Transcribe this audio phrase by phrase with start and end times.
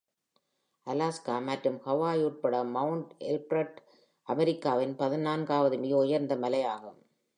[0.87, 3.77] Alaska மற்றும் Hawaii உட்பட, mount Elbert
[4.27, 6.99] அமெரிக்காவின் பதினான்காவது மிக உயர்ந்த மலை ஆகும்.